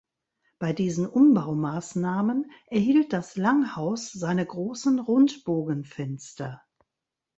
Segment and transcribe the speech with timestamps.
[0.57, 6.59] Bei diesen Umbaumaßnahmen erhielt das Langhaus seine großen Rundbogenfenster.